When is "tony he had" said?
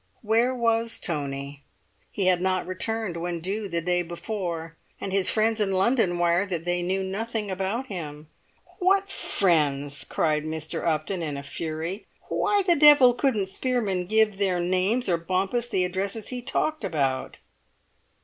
0.97-2.41